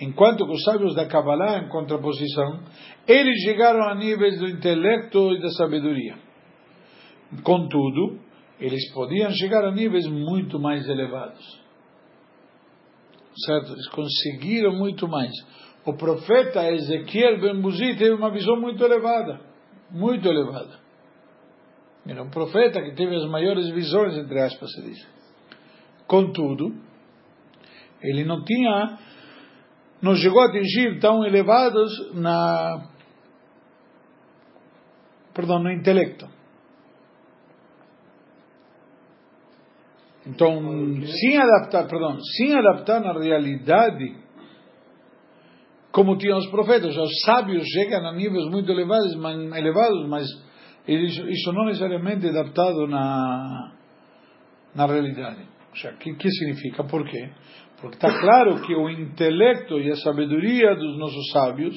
Enquanto 0.00 0.46
que 0.46 0.52
os 0.52 0.62
sábios 0.62 0.94
da 0.94 1.06
Kabbalah, 1.06 1.58
em 1.58 1.68
contraposição, 1.68 2.60
eles 3.06 3.42
chegaram 3.42 3.82
a 3.82 3.94
níveis 3.94 4.38
do 4.38 4.48
intelecto 4.48 5.32
e 5.32 5.40
da 5.40 5.50
sabedoria. 5.50 6.16
Contudo, 7.42 8.20
eles 8.60 8.92
podiam 8.92 9.30
chegar 9.32 9.64
a 9.64 9.72
níveis 9.72 10.06
muito 10.06 10.58
mais 10.58 10.88
elevados. 10.88 11.60
Certo? 13.44 13.72
Eles 13.72 13.88
conseguiram 13.88 14.72
muito 14.72 15.08
mais. 15.08 15.32
O 15.84 15.94
profeta 15.94 16.70
Ezequiel 16.70 17.40
Ben 17.40 17.60
Buzi 17.60 17.96
teve 17.96 18.12
uma 18.12 18.30
visão 18.30 18.60
muito 18.60 18.82
elevada. 18.84 19.40
Muito 19.90 20.28
elevada. 20.28 20.78
Era 22.06 22.22
um 22.22 22.30
profeta 22.30 22.82
que 22.82 22.94
teve 22.94 23.14
as 23.14 23.28
maiores 23.28 23.68
visões, 23.70 24.16
entre 24.16 24.40
aspas, 24.40 24.70
se 24.72 24.82
diz. 24.82 25.08
Contudo, 26.06 26.74
ele 28.02 28.24
não 28.24 28.42
tinha, 28.44 28.98
não 30.00 30.14
chegou 30.14 30.40
a 30.40 30.46
atingir 30.46 31.00
tão 31.00 31.24
elevados 31.24 32.14
na, 32.14 32.88
perdão, 35.34 35.58
no 35.60 35.70
intelecto. 35.70 36.28
Então, 40.26 40.60
sem 41.06 41.38
adaptar, 41.38 41.88
perdão, 41.88 42.18
sem 42.36 42.54
adaptar 42.54 43.00
na 43.00 43.12
realidade, 43.12 44.14
como 45.90 46.18
tinham 46.18 46.38
os 46.38 46.50
profetas, 46.50 46.94
os 46.96 47.20
sábios 47.24 47.64
chegam 47.66 48.06
a 48.06 48.12
níveis 48.12 48.44
muito 48.50 48.70
elevados, 48.70 49.14
elevados 49.56 50.08
mas 50.08 50.26
isso 50.86 51.52
não 51.52 51.64
necessariamente 51.66 52.26
é 52.26 52.30
adaptado 52.30 52.86
na, 52.86 53.72
na 54.74 54.86
realidade. 54.86 55.46
O 55.72 55.76
sea, 55.76 55.92
que, 55.94 56.14
que 56.14 56.30
significa? 56.30 56.84
Por 56.84 57.04
quê? 57.08 57.30
Porque 57.80 57.96
está 57.96 58.20
claro 58.20 58.60
que 58.62 58.74
o 58.74 58.88
intelecto 58.90 59.78
e 59.80 59.90
a 59.90 59.96
sabedoria 59.96 60.74
dos 60.74 60.98
nossos 60.98 61.30
sábios 61.30 61.74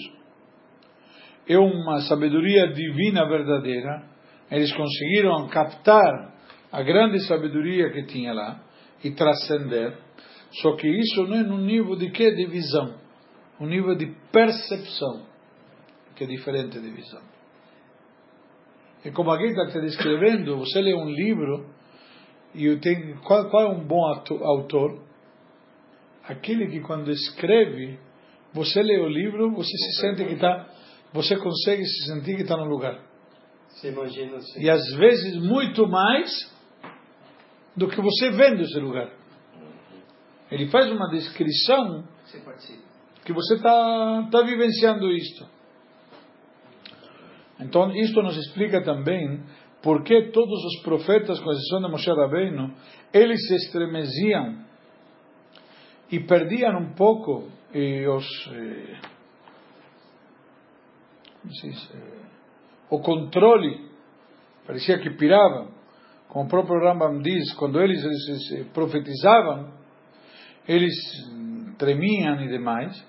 é 1.48 1.58
uma 1.60 2.02
sabedoria 2.02 2.68
divina 2.70 3.28
verdadeira. 3.28 4.10
Eles 4.50 4.74
conseguiram 4.74 5.48
captar 5.48 6.34
a 6.72 6.82
grande 6.82 7.20
sabedoria 7.28 7.92
que 7.92 8.06
tinha 8.06 8.34
lá 8.34 8.62
e 9.04 9.12
transcender. 9.12 9.96
Só 10.62 10.76
que 10.76 10.88
isso 10.88 11.24
não 11.24 11.36
é 11.38 11.44
no 11.44 11.58
nível 11.60 11.96
de 11.96 12.10
quê? 12.12 12.32
De 12.32 12.46
visão. 12.48 12.96
Um 13.60 13.68
nível 13.68 13.96
de 13.96 14.08
percepção, 14.32 15.26
que 16.16 16.24
é 16.24 16.28
diferente 16.28 16.80
de 16.80 16.90
visão. 16.90 17.22
É 19.06 19.12
como 19.12 19.32
alguém 19.32 19.50
está 19.50 19.68
te 19.68 19.82
descrevendo, 19.82 20.58
você 20.58 20.82
lê 20.82 20.94
um 20.94 21.10
livro 21.10 21.70
e 22.54 22.76
tem, 22.78 23.16
qual, 23.26 23.50
qual 23.50 23.64
é 23.64 23.70
um 23.70 23.86
bom 23.86 24.04
autor? 24.44 25.11
Aquele 26.24 26.68
que 26.68 26.80
quando 26.82 27.12
escreve, 27.12 28.00
você 28.54 28.82
lê 28.82 29.00
o 29.00 29.08
livro, 29.08 29.52
você 29.52 29.72
se 29.72 30.02
sente 30.02 30.26
que 30.26 30.34
está, 30.34 30.68
você 31.14 31.36
consegue 31.38 31.84
se 31.84 32.06
sentir 32.06 32.36
que 32.36 32.44
está 32.44 32.58
no 32.58 32.66
lugar. 32.66 33.00
Você 33.70 33.90
imagina 33.90 34.38
assim. 34.38 34.62
E 34.62 34.70
às 34.70 34.86
vezes 34.96 35.38
muito 35.38 35.88
mais 35.88 36.30
do 37.76 37.88
que 37.88 38.02
você 38.02 38.32
vendo 38.32 38.62
esse 38.62 38.80
lugar. 38.80 39.10
Ele 40.52 40.68
faz 40.68 40.92
uma 40.92 41.10
descrição 41.10 42.06
que 43.24 43.34
você 43.34 43.56
está 43.56 44.28
tá 44.30 44.42
vivenciando 44.42 45.10
isto. 45.12 45.48
Então, 47.60 47.92
isto 47.96 48.22
nos 48.22 48.36
explica 48.36 48.84
também 48.84 49.44
por 49.82 50.04
que 50.04 50.30
todos 50.32 50.66
os 50.66 50.82
profetas, 50.84 51.40
com 51.40 51.52
exceção 51.52 51.82
de 51.82 51.90
Moshe 51.90 52.10
Rabbeinu, 52.10 52.74
eles 53.14 53.48
se 53.48 53.56
estremeziam 53.56 54.66
e 56.12 56.20
perdiam 56.20 56.78
um 56.78 56.94
pouco 56.94 57.48
os, 57.74 58.52
eh, 58.54 58.98
diz, 61.46 61.92
eh, 61.94 62.22
o 62.90 63.00
controle, 63.00 63.90
parecia 64.68 65.00
que 65.00 65.10
piravam, 65.12 65.70
como 66.28 66.46
o 66.46 66.50
próprio 66.50 66.82
Rambam 66.82 67.22
diz, 67.22 67.54
quando 67.54 67.80
eles, 67.80 68.04
eles 68.04 68.68
profetizavam, 68.74 69.72
eles 70.68 70.94
tremiam 71.78 72.42
e 72.42 72.48
demais, 72.50 73.06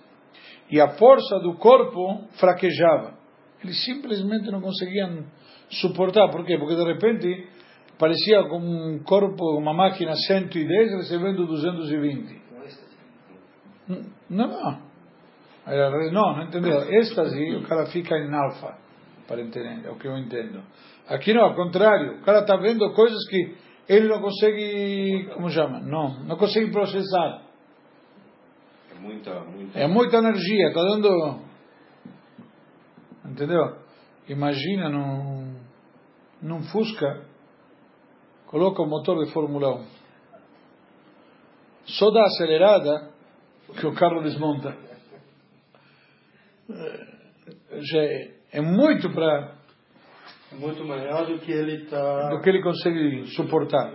e 0.71 0.81
a 0.81 0.89
força 0.97 1.39
do 1.41 1.55
corpo 1.55 2.27
fraquejava. 2.39 3.19
Eles 3.63 3.85
simplesmente 3.85 4.51
não 4.51 4.61
conseguiam 4.61 5.25
suportar. 5.69 6.31
Por 6.31 6.45
quê? 6.45 6.57
Porque 6.57 6.75
de 6.75 6.85
repente 6.85 7.49
parecia 7.99 8.43
como 8.45 8.67
um 8.67 9.03
corpo, 9.05 9.59
uma 9.59 9.73
máquina 9.73 10.15
110 10.17 10.93
recebendo 10.97 11.47
220. 11.47 12.42
Não, 13.89 14.47
não. 14.47 14.93
Era, 15.67 15.91
não, 16.11 16.37
não 16.37 16.43
entendeu. 16.43 16.83
Êxtase, 16.93 17.57
o 17.57 17.63
cara 17.67 17.87
fica 17.87 18.17
em 18.17 18.35
alfa, 18.35 18.77
para 19.29 19.41
entender, 19.41 19.87
é 19.87 19.91
o 19.91 19.97
que 19.97 20.09
eu 20.09 20.17
entendo. 20.19 20.63
Aqui 21.09 21.33
não, 21.33 21.45
ao 21.45 21.55
contrário. 21.55 22.19
O 22.19 22.23
cara 22.23 22.41
está 22.41 22.57
vendo 22.57 22.93
coisas 22.95 23.19
que 23.29 23.57
ele 23.89 24.09
não 24.09 24.21
consegue, 24.21 25.29
como 25.35 25.51
chama? 25.51 25.81
Não, 25.81 26.25
não 26.25 26.37
consegue 26.37 26.71
processar. 26.71 27.43
É 28.91 28.99
muita, 28.99 29.41
muita. 29.41 29.79
É 29.79 29.87
muita 29.87 30.17
energia, 30.19 30.69
está 30.69 30.83
dando. 30.83 31.41
Entendeu? 33.25 33.77
Imagina 34.29 34.89
num, 34.89 35.57
num 36.41 36.63
Fusca 36.65 37.25
coloca 38.47 38.83
o 38.83 38.87
motor 38.87 39.25
de 39.25 39.33
Fórmula 39.33 39.77
1. 39.77 39.87
Só 41.85 42.11
dá 42.11 42.25
acelerada 42.25 43.12
que 43.73 43.87
o 43.87 43.95
carro 43.95 44.23
desmonta. 44.23 44.77
É, 47.95 48.31
é 48.53 48.61
muito 48.61 49.11
para 49.11 49.55
Muito 50.53 50.85
maior 50.85 51.27
do 51.27 51.39
que 51.39 51.51
ele 51.51 51.85
está. 51.85 52.29
do 52.29 52.41
que 52.41 52.49
ele 52.49 52.63
consegue 52.63 53.27
suportar. 53.35 53.93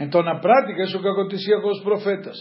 Então, 0.00 0.22
na 0.22 0.40
prática, 0.40 0.82
isso 0.82 0.96
é 0.96 1.00
o 1.00 1.02
que 1.02 1.08
acontecia 1.08 1.60
com 1.60 1.68
os 1.70 1.80
profetas. 1.82 2.36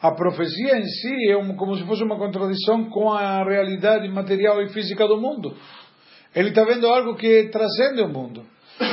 A 0.00 0.12
profecia 0.14 0.78
em 0.78 0.84
si 0.84 1.30
é 1.30 1.36
um, 1.36 1.56
como 1.56 1.76
se 1.76 1.86
fosse 1.86 2.02
uma 2.02 2.18
contradição 2.18 2.90
com 2.90 3.12
a 3.12 3.44
realidade 3.44 4.08
material 4.08 4.60
e 4.62 4.68
física 4.70 5.06
do 5.06 5.16
mundo. 5.20 5.56
Ele 6.34 6.48
está 6.48 6.64
vendo 6.64 6.86
algo 6.88 7.14
que 7.14 7.48
transcende 7.50 8.02
o 8.02 8.08
mundo. 8.08 8.44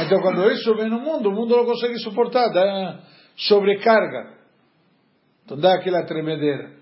Então, 0.05 0.21
quando 0.21 0.51
isso 0.51 0.75
vem 0.75 0.89
no 0.89 0.99
mundo, 0.99 1.29
o 1.29 1.33
mundo 1.33 1.55
não 1.55 1.65
consegue 1.65 1.97
suportar, 1.99 2.49
dá 2.49 2.99
sobrecarga. 3.35 4.33
Então, 5.45 5.57
dá 5.57 5.73
aquela 5.73 6.03
tremedeira. 6.05 6.77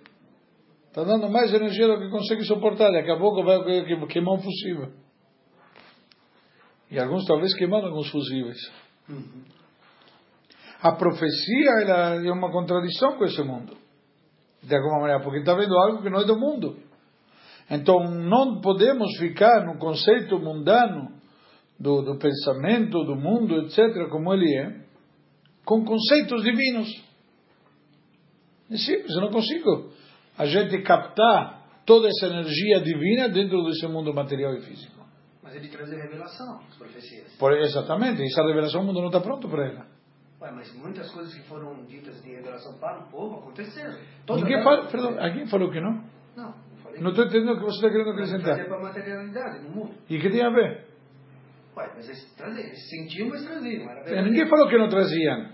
Está 0.88 1.04
dando 1.04 1.30
mais 1.30 1.54
energia 1.54 1.88
do 1.88 2.00
que 2.00 2.10
consegue 2.10 2.44
suportar. 2.44 2.92
Daqui 2.92 3.12
a 3.12 3.18
pouco 3.18 3.44
vai 3.44 3.60
queimar 4.08 4.36
um 4.36 4.42
fusível. 4.42 4.92
E 6.90 7.00
alguns 7.00 7.26
talvez 7.26 7.54
queimaram 7.56 7.88
alguns 7.88 8.10
fusíveis. 8.10 8.58
A 10.82 10.92
profecia 10.94 11.72
ela 11.82 12.26
é 12.26 12.32
uma 12.32 12.52
contradição 12.52 13.18
com 13.18 13.26
esse 13.26 13.42
mundo. 13.44 13.76
De 14.64 14.76
alguma 14.76 15.02
maneira, 15.02 15.24
porque 15.24 15.40
está 15.40 15.54
vendo 15.54 15.76
algo 15.78 16.02
que 16.02 16.10
não 16.10 16.22
é 16.22 16.26
do 16.26 16.38
mundo. 16.38 16.78
Então, 17.70 18.00
não 18.06 18.62
podemos 18.62 19.18
ficar 19.18 19.66
no 19.66 19.78
conceito 19.78 20.40
mundano 20.40 21.12
do, 21.80 22.02
do 22.02 22.18
pensamento, 22.18 23.04
do 23.04 23.16
mundo, 23.16 23.60
etc., 23.62 24.10
como 24.10 24.34
ele 24.34 24.56
é, 24.56 24.82
com 25.66 25.84
conceitos 25.84 26.44
divinos. 26.44 26.88
É 28.72 28.78
simples, 28.78 29.16
eu 29.16 29.22
não 29.22 29.32
consigo 29.32 29.92
a 30.38 30.46
gente 30.46 30.82
captar 30.82 31.66
toda 31.86 32.08
essa 32.08 32.28
energia 32.28 32.80
divina 32.82 33.30
dentro 33.30 33.64
desse 33.64 33.88
mundo 33.88 34.14
material 34.14 34.54
e 34.56 34.62
físico. 34.62 34.98
Mas 35.42 35.56
ele 35.56 35.70
traz 35.70 35.92
a 35.92 35.96
revelação, 35.96 36.60
as 36.68 36.76
profecias. 36.76 37.36
Por, 37.38 37.54
exatamente, 37.54 38.22
essa 38.24 38.44
revelação 38.44 38.82
o 38.82 38.86
mundo 38.86 39.00
não 39.00 39.08
está 39.08 39.22
pronto 39.22 39.48
para 39.48 39.66
ela. 39.66 39.86
Ué, 40.42 40.52
mas 40.52 40.72
muitas 40.76 41.10
coisas 41.12 41.34
que 41.34 41.42
foram 41.48 41.84
ditas 41.86 42.22
de 42.22 42.30
revelação 42.30 42.78
para 42.80 43.00
o 43.00 43.10
povo 43.10 43.40
aconteceram. 43.40 43.98
Toda 44.26 44.42
Ninguém 44.42 44.64
fala, 44.64 44.86
perdão, 44.88 45.18
alguém 45.20 45.48
falou 45.48 45.72
que 45.72 45.80
não? 45.80 45.94
Não, 46.36 46.54
não 46.54 46.78
falei. 46.84 47.02
Não 47.02 47.10
estou 47.10 47.26
entendendo 47.26 47.54
o 47.54 47.60
que 47.60 47.66
você 47.66 47.78
está 47.78 47.90
querendo 47.90 48.12
acrescentar. 48.12 48.66
para 48.66 48.78
a 48.78 48.82
materialidade 48.82 49.64
no 49.64 49.70
mundo. 49.70 49.96
E 50.10 50.20
que 50.20 50.30
tem 50.30 50.44
a 50.44 50.50
ver? 50.50 50.86
Ué, 51.76 51.92
mas 51.96 52.06
eles 52.08 52.36
traziam, 52.36 52.66
eles 52.66 52.90
sentiam, 52.90 53.30
mas 53.30 53.44
traziam. 53.44 53.90
É. 53.90 54.22
Ninguém 54.22 54.48
falou 54.48 54.68
que 54.68 54.78
não 54.78 54.90
traziam. 54.90 55.50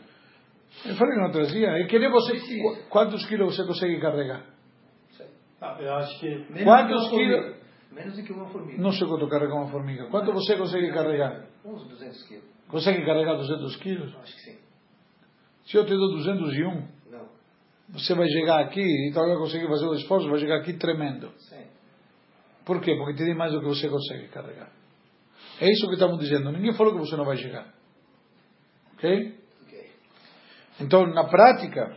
Eu 0.86 0.96
falei 0.96 1.14
que 1.14 1.22
não 1.22 1.32
trazia. 1.32 1.68
É 1.68 1.86
que 1.86 2.00
nem 2.00 2.10
você. 2.10 2.34
Quantos 2.90 3.26
quilos 3.28 3.56
você 3.56 3.66
consegue 3.66 4.02
carregar? 4.02 4.53
Ah, 5.64 5.78
eu 5.80 5.94
acho 5.96 6.20
que. 6.20 6.28
Menos 6.28 6.64
Quantos 6.66 7.10
quilos? 7.10 7.56
Menos 7.94 8.16
do 8.18 8.24
que 8.24 8.34
uma 8.34 8.50
formiga. 8.50 8.82
Não 8.82 8.92
sei 8.92 9.08
quanto 9.08 9.30
carrega 9.30 9.54
uma 9.56 9.72
formiga. 9.72 10.08
Quanto 10.08 10.34
você 10.34 10.58
consegue 10.58 10.92
carregar? 10.92 11.46
Uns 11.64 11.88
200 11.88 12.24
quilos. 12.24 12.44
Consegue 12.68 13.06
carregar 13.06 13.36
200 13.38 13.76
quilos? 13.78 14.14
Acho 14.18 14.36
que 14.36 14.42
sim. 14.42 14.58
Se 15.66 15.78
eu 15.78 15.86
te 15.86 15.92
dou 15.92 16.12
201, 16.18 16.88
Não. 17.10 17.30
você 17.94 18.14
vai 18.14 18.28
chegar 18.28 18.60
aqui 18.60 18.82
e 18.82 19.14
talvez 19.14 19.38
conseguir 19.38 19.68
fazer 19.70 19.86
o 19.86 19.94
esforço, 19.94 20.30
vai 20.30 20.40
chegar 20.40 20.58
aqui 20.58 20.74
tremendo. 20.74 21.32
Sim. 21.38 21.64
Por 22.66 22.82
quê? 22.82 22.96
Porque 22.96 23.14
te 23.14 23.24
dei 23.24 23.34
mais 23.34 23.54
do 23.54 23.62
que 23.62 23.66
você 23.68 23.88
consegue 23.88 24.28
carregar. 24.28 24.70
É 25.62 25.72
isso 25.72 25.88
que 25.88 25.94
estamos 25.94 26.20
dizendo. 26.20 26.52
Ninguém 26.52 26.74
falou 26.74 26.94
que 26.94 27.00
você 27.00 27.16
não 27.16 27.26
vai 27.26 27.38
chegar. 27.38 27.74
Ok? 28.98 29.40
Ok. 29.66 29.92
Então, 30.82 31.08
na 31.08 31.24
prática, 31.26 31.96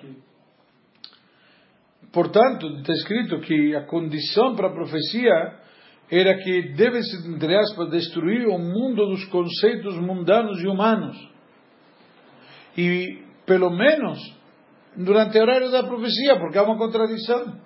portanto, 2.17 2.67
está 2.79 2.95
escrito 2.95 3.41
que 3.41 3.77
a 3.77 3.83
condição 3.83 4.57
para 4.57 4.69
a 4.69 4.73
profecia 4.73 5.59
era 6.11 6.35
que 6.39 6.75
deve-se, 6.75 7.29
entre 7.29 7.55
aspas, 7.55 7.91
destruir 7.91 8.47
o 8.49 8.59
mundo 8.59 9.07
dos 9.07 9.27
conceitos 9.27 9.95
mundanos 9.99 10.59
e 10.63 10.67
humanos. 10.67 11.15
E, 12.75 13.23
pelo 13.45 13.69
menos, 13.69 14.19
durante 14.97 15.37
o 15.37 15.43
horário 15.43 15.71
da 15.71 15.83
profecia, 15.83 16.39
porque 16.39 16.57
há 16.57 16.63
uma 16.63 16.79
contradição. 16.79 17.61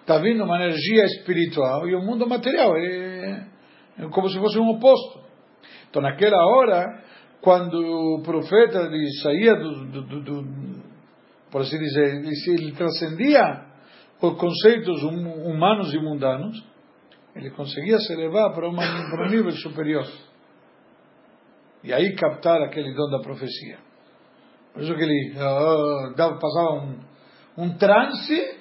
Está 0.00 0.18
vindo 0.18 0.42
uma 0.42 0.56
energia 0.56 1.04
espiritual 1.04 1.88
e 1.88 1.94
o 1.94 2.02
mundo 2.02 2.28
material 2.28 2.76
é, 2.76 3.46
é 3.96 4.08
como 4.10 4.28
se 4.28 4.38
fosse 4.40 4.58
um 4.58 4.70
oposto. 4.70 5.20
Então, 5.88 6.02
naquela 6.02 6.44
hora, 6.48 7.00
quando 7.40 7.78
o 7.78 8.22
profeta 8.24 8.90
saía 9.22 9.54
do, 9.54 9.84
do, 9.86 10.02
do, 10.02 10.20
do 10.20 10.84
por 11.48 11.60
assim 11.60 11.78
dizer, 11.78 12.24
ele 12.48 12.72
transcendia 12.72 13.73
os 14.28 14.38
conceitos 14.38 15.02
hum- 15.02 15.50
humanos 15.50 15.92
e 15.94 15.98
mundanos, 15.98 16.64
ele 17.34 17.50
conseguia 17.50 17.98
se 17.98 18.12
elevar 18.12 18.52
para, 18.54 18.68
uma, 18.68 18.82
para 19.10 19.26
um 19.26 19.30
nível 19.30 19.50
superior. 19.52 20.06
E 21.82 21.92
aí 21.92 22.14
captar 22.14 22.62
aquele 22.62 22.94
dom 22.94 23.10
da 23.10 23.18
profecia. 23.18 23.78
Por 24.72 24.82
isso 24.82 24.94
que 24.94 25.02
ele 25.02 25.34
ah, 25.38 26.12
dava, 26.16 26.38
passava 26.38 26.72
um, 26.72 26.98
um 27.58 27.76
transe, 27.76 28.58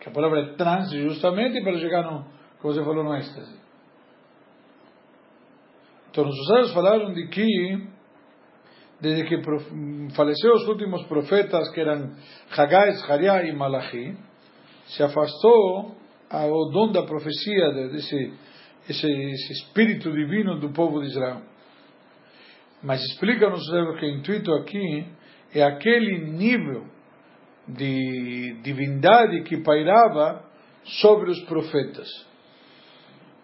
que 0.00 0.08
a 0.08 0.12
palavra 0.12 0.40
é 0.40 0.54
transe 0.54 1.00
justamente, 1.02 1.62
para 1.62 1.78
chegar 1.78 2.02
no, 2.02 2.24
como 2.60 2.74
você 2.74 2.82
falou, 2.82 3.04
no 3.04 3.14
êxtase. 3.14 3.64
Então, 6.10 6.28
os 6.28 6.46
sábios 6.46 6.72
falaram 6.72 7.12
de 7.12 7.26
que, 7.26 7.88
desde 9.00 9.24
que 9.24 9.42
faleceu 10.14 10.52
os 10.54 10.68
últimos 10.68 11.04
profetas, 11.06 11.70
que 11.72 11.80
eram 11.80 12.14
Hagai, 12.56 12.92
Zachariah 12.92 13.44
e 13.44 13.52
Malachi, 13.52 14.16
se 14.86 15.02
afastou 15.02 15.94
a- 16.30 16.46
o 16.46 16.70
dom 16.70 16.92
da 16.92 17.02
profecia, 17.02 17.72
de- 17.72 17.88
desse 17.88 18.32
esse, 18.88 19.10
esse 19.10 19.52
espírito 19.52 20.12
divino 20.12 20.60
do 20.60 20.70
povo 20.70 21.00
de 21.00 21.06
Israel. 21.06 21.40
Mas 22.82 23.02
explica-nos 23.02 23.64
que 23.98 24.04
o 24.04 24.10
intuito 24.10 24.52
aqui 24.52 25.06
é 25.54 25.62
aquele 25.62 26.18
nível 26.18 26.84
de 27.66 28.58
divindade 28.62 29.42
que 29.44 29.56
pairava 29.62 30.44
sobre 30.84 31.30
os 31.30 31.40
profetas. 31.44 32.08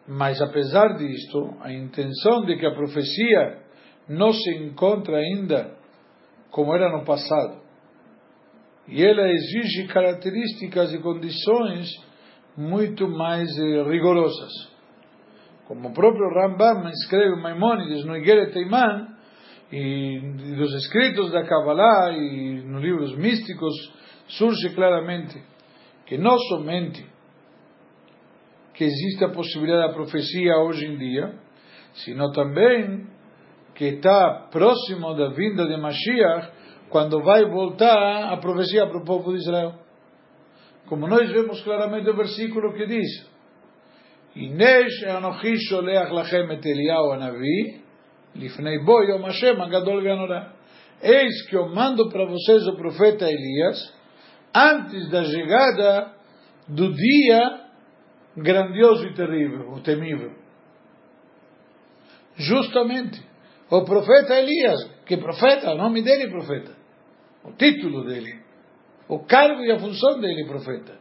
Mas 0.06 0.42
apesar 0.42 0.98
disto, 0.98 1.56
a 1.60 1.72
intenção 1.72 2.44
de 2.44 2.56
que 2.56 2.66
a 2.66 2.74
profecia 2.74 3.62
não 4.08 4.32
se 4.32 4.50
encontra 4.56 5.16
ainda 5.16 5.74
como 6.50 6.74
era 6.74 6.90
no 6.90 7.04
passado. 7.04 7.59
E 8.90 9.04
ela 9.04 9.28
exige 9.28 9.86
características 9.86 10.92
e 10.92 10.98
condições 10.98 11.88
muito 12.56 13.08
mais 13.08 13.48
eh, 13.56 13.82
rigorosas. 13.84 14.52
Como 15.66 15.88
o 15.88 15.92
próprio 15.92 16.28
Rambam 16.34 16.88
escreve 16.90 17.40
Maimônides 17.40 18.04
no 18.04 18.16
Igeret 18.16 18.52
Teiman, 18.52 19.06
e 19.72 20.20
dos 20.56 20.74
escritos 20.74 21.30
da 21.30 21.44
Kabbalah 21.44 22.12
e 22.12 22.60
nos 22.62 22.82
livros 22.82 23.16
místicos, 23.16 23.72
surge 24.26 24.74
claramente 24.74 25.40
que 26.06 26.18
não 26.18 26.36
somente 26.48 27.06
que 28.74 28.84
existe 28.84 29.24
a 29.24 29.28
possibilidade 29.28 29.88
da 29.88 29.94
profecia 29.94 30.56
hoje 30.56 30.86
em 30.86 30.96
dia, 30.96 31.34
sino 31.94 32.32
também 32.32 33.06
que 33.74 33.84
está 33.84 34.48
próximo 34.50 35.14
da 35.14 35.28
vinda 35.28 35.66
de 35.66 35.76
Mashiach, 35.76 36.50
quando 36.90 37.22
vai 37.22 37.44
voltar 37.44 38.32
a 38.32 38.36
profecia 38.36 38.86
para 38.86 38.98
o 38.98 39.04
povo 39.04 39.32
de 39.32 39.38
Israel. 39.38 39.74
Como 40.86 41.06
nós 41.06 41.30
vemos 41.30 41.62
claramente 41.62 42.10
o 42.10 42.16
versículo 42.16 42.74
que 42.74 42.84
diz: 42.86 43.30
Inesh 44.34 45.04
anochi 45.04 45.56
sholeach 45.68 46.12
lachem 46.12 46.50
et 46.50 46.66
Eliyahu 46.66 47.12
anavi, 47.12 47.80
lifnei 48.34 48.84
bo 48.84 49.02
yom 49.02 49.22
Hashem 49.22 49.60
agadol 49.60 50.02
ve'anorá. 50.02 50.52
Eis 51.02 51.48
que 51.48 51.56
eu 51.56 51.68
mando 51.68 52.10
para 52.10 52.26
vocês 52.26 52.66
o 52.66 52.76
profeta 52.76 53.24
Elias, 53.24 53.94
antes 54.54 55.08
da 55.10 55.24
chegada 55.24 56.12
do 56.68 56.92
dia 56.92 57.70
grandioso 58.36 59.06
e 59.06 59.14
terrível, 59.14 59.72
o 59.72 59.80
temível. 59.80 60.32
Justamente, 62.36 63.20
o 63.70 63.84
profeta 63.84 64.34
Elias, 64.34 64.82
que 65.06 65.16
profeta, 65.16 65.72
o 65.72 65.76
nome 65.76 66.02
dele 66.02 66.24
é 66.24 66.30
profeta, 66.30 66.79
o 67.44 67.52
título 67.52 68.04
dele, 68.04 68.40
o 69.08 69.20
cargo 69.20 69.62
e 69.62 69.70
a 69.70 69.78
função 69.78 70.20
dele 70.20 70.46
profeta. 70.46 70.98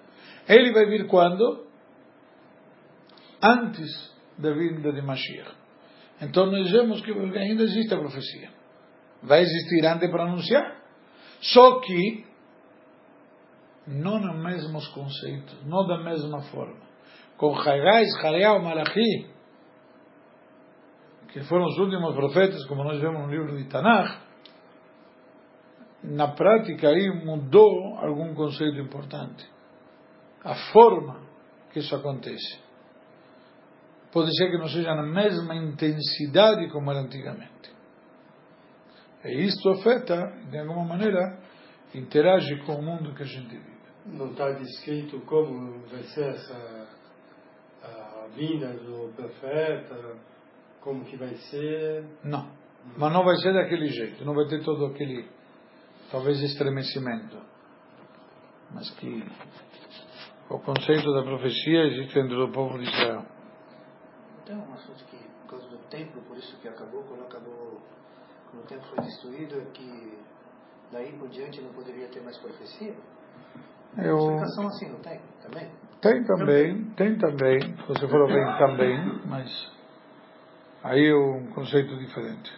Ele 0.47 0.71
vai 0.73 0.85
vir 0.85 1.07
quando? 1.07 1.67
Antes 3.41 4.15
da 4.37 4.51
vinda 4.51 4.91
de 4.91 5.01
Mashiach. 5.01 5.51
Então 6.21 6.47
nós 6.47 6.69
vemos 6.71 7.01
que 7.01 7.11
ainda 7.11 7.63
existe 7.63 7.93
a 7.93 7.97
profecia. 7.97 8.49
Vai 9.21 9.41
existir 9.41 9.85
antes 9.85 10.09
para 10.09 10.23
anunciar. 10.23 10.79
Só 11.41 11.79
que 11.79 12.25
não 13.87 14.19
nos 14.19 14.43
mesmos 14.43 14.87
conceitos, 14.89 15.65
não 15.65 15.87
da 15.87 16.03
mesma 16.03 16.41
forma. 16.51 16.81
Com 17.37 17.55
Haggai, 17.55 18.05
Zachariah, 18.05 18.59
Malachi, 18.59 19.29
que 21.31 21.41
foram 21.41 21.65
os 21.65 21.77
últimos 21.77 22.13
profetas, 22.15 22.65
como 22.65 22.83
nós 22.83 22.99
vemos 22.99 23.21
no 23.21 23.31
livro 23.31 23.57
de 23.57 23.69
Tanakh, 23.69 24.28
na 26.03 26.29
prática 26.29 26.87
aí 26.89 27.09
mudou 27.25 27.97
algum 27.97 28.33
conceito 28.33 28.79
importante. 28.79 29.47
A 30.43 30.55
forma 30.71 31.21
que 31.71 31.79
isso 31.79 31.95
acontece. 31.95 32.59
Pode 34.11 34.35
ser 34.35 34.49
que 34.49 34.57
não 34.57 34.67
seja 34.67 34.95
na 34.95 35.03
mesma 35.03 35.55
intensidade 35.55 36.69
como 36.71 36.89
era 36.89 37.01
antigamente. 37.01 37.71
E 39.23 39.43
isto 39.43 39.69
afeta, 39.69 40.15
de 40.49 40.57
alguma 40.57 40.85
maneira, 40.85 41.39
interage 41.93 42.55
com 42.65 42.75
o 42.75 42.81
mundo 42.81 43.13
que 43.13 43.23
a 43.23 43.25
gente 43.25 43.49
vive. 43.49 43.79
Não 44.05 44.31
está 44.31 44.51
descrito 44.51 45.19
como 45.21 45.85
vai 45.87 46.03
ser 46.03 46.29
essa 46.29 46.87
a 47.83 48.27
vinda 48.35 48.73
do 48.73 49.13
profeta, 49.15 50.17
como 50.81 51.05
que 51.05 51.17
vai 51.17 51.35
ser. 51.35 52.05
Não. 52.23 52.51
Mas 52.97 53.13
não 53.13 53.23
vai 53.23 53.35
ser 53.37 53.53
daquele 53.53 53.87
jeito, 53.87 54.25
não 54.25 54.33
vai 54.33 54.47
ter 54.47 54.63
todo 54.63 54.85
aquele, 54.85 55.27
talvez, 56.11 56.41
estremecimento. 56.41 57.37
Mas 58.71 58.89
que 58.91 59.23
o 60.49 60.59
conceito 60.59 61.13
da 61.13 61.23
profecia 61.23 61.85
existe 61.87 62.13
dentro 62.15 62.47
do 62.47 62.51
povo 62.51 62.77
de 62.77 62.85
Israel. 62.85 63.25
Tem 64.45 64.55
um 64.55 64.73
assunto 64.73 65.03
que, 65.05 65.17
por 65.17 65.51
causa 65.51 65.67
do 65.69 65.77
templo, 65.89 66.21
por 66.23 66.37
isso 66.37 66.57
que 66.59 66.67
acabou, 66.67 67.03
quando 67.03 67.23
acabou, 67.23 67.81
quando 68.49 68.63
o 68.63 68.67
templo 68.67 68.87
foi 68.89 69.05
destruído, 69.05 69.59
é 69.59 69.65
que 69.71 70.17
daí 70.91 71.13
por 71.17 71.29
diante 71.29 71.61
não 71.61 71.71
poderia 71.73 72.07
ter 72.07 72.21
mais 72.21 72.37
profecia? 72.37 72.95
Eu... 73.97 74.17
Explicação 74.17 74.67
assim, 74.67 74.89
não 74.89 74.99
tem? 74.99 75.19
Também? 75.41 75.71
Tem 76.01 76.23
também, 76.23 76.85
tem 76.91 77.17
também, 77.17 77.59
se 77.59 77.87
você 77.87 78.07
for 78.07 78.27
bem 78.27 78.57
também, 78.57 79.21
mas 79.25 79.71
aí 80.83 81.07
é 81.07 81.15
um 81.15 81.47
conceito 81.47 81.97
diferente. 81.97 82.51